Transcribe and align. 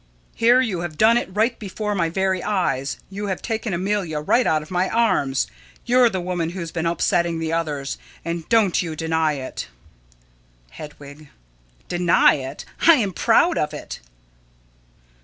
Here 0.33 0.61
you 0.61 0.79
have 0.79 0.97
done 0.97 1.15
it 1.15 1.29
right 1.31 1.59
before 1.59 1.93
my 1.93 2.09
very 2.09 2.41
eyes; 2.41 2.97
you 3.11 3.27
have 3.27 3.39
taken 3.39 3.71
Amelia 3.71 4.19
right 4.19 4.47
out 4.47 4.63
of 4.63 4.71
my 4.71 4.89
arms. 4.89 5.45
You're 5.85 6.09
the 6.09 6.19
woman 6.19 6.49
who's 6.49 6.71
been 6.71 6.87
upsetting 6.87 7.37
the 7.37 7.53
others, 7.53 7.99
and 8.25 8.49
don't 8.49 8.81
you 8.81 8.95
deny 8.95 9.33
it. 9.33 9.67
Hedwig: 10.71 11.29
Deny 11.87 12.33
it? 12.33 12.65
I 12.87 12.95
am 12.95 13.13
proud 13.13 13.59
of 13.59 13.75
it. 13.75 13.99